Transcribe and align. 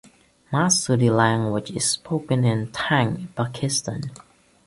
Masoodi 0.51 1.15
language 1.15 1.69
is 1.69 1.91
spoken 1.91 2.43
in 2.43 2.71
Tank, 2.71 3.35
Pakistan. 3.35 4.01